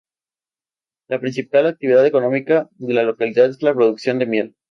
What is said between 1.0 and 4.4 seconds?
La principal actividad económica de la localidad es la producción de